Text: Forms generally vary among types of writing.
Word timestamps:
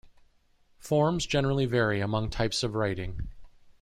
Forms 0.79 1.27
generally 1.27 1.67
vary 1.67 2.01
among 2.01 2.31
types 2.31 2.63
of 2.63 2.73
writing. 2.73 3.27